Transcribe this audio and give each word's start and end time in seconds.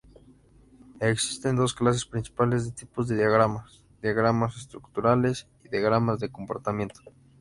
Existen 0.99 1.55
dos 1.55 1.75
clases 1.75 2.05
principales 2.07 2.65
de 2.65 2.71
tipos 2.71 3.07
de 3.07 3.15
diagramas: 3.17 3.83
diagramas 4.01 4.57
"estructurales" 4.57 5.47
y 5.63 5.69
diagramas 5.69 6.19
de 6.19 6.31
"comportamiento". 6.31 7.01